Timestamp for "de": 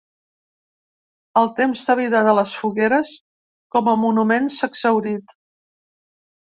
1.91-1.97, 2.29-2.35